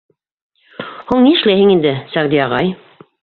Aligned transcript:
—Һуң 1.11 1.21
ни 1.27 1.35
эшләйһең 1.39 1.71
инде, 1.75 1.93
Сәғди 2.17 2.41
ағай? 2.49 2.73